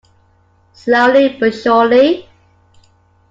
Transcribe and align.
Slowly 0.73 1.37
but 1.39 1.53
surely. 1.53 2.27